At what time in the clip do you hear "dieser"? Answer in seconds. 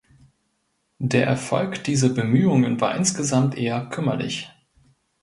1.83-2.09